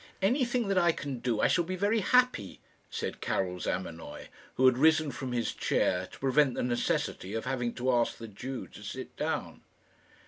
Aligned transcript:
"Anything 0.19 0.67
that 0.69 0.79
I 0.79 0.93
can 0.93 1.19
do, 1.19 1.41
I 1.41 1.47
shall 1.47 1.63
be 1.63 1.75
very 1.75 1.99
happy," 1.99 2.59
said 2.89 3.21
Karil 3.21 3.59
Zamenoy, 3.61 4.29
who 4.55 4.65
had 4.65 4.79
risen 4.79 5.11
from 5.11 5.31
his 5.31 5.53
chair 5.53 6.07
to 6.11 6.17
prevent 6.17 6.55
the 6.55 6.63
necessity 6.63 7.35
of 7.35 7.45
having 7.45 7.71
to 7.75 7.91
ask 7.91 8.17
the 8.17 8.27
Jew 8.27 8.65
to 8.69 8.81
sit 8.81 9.15
down. 9.15 9.61